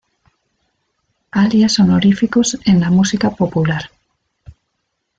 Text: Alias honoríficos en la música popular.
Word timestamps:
Alias 1.29 1.77
honoríficos 1.77 2.57
en 2.65 2.79
la 2.79 2.89
música 2.89 3.29
popular. 3.29 3.91